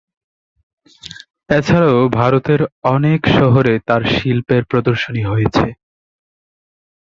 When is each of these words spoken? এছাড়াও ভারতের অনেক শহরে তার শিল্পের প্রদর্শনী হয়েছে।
এছাড়াও 1.49 1.99
ভারতের 2.19 2.61
অনেক 2.87 3.21
শহরে 3.37 3.73
তার 3.87 4.01
শিল্পের 4.15 4.63
প্রদর্শনী 4.65 5.21
হয়েছে। 5.25 5.65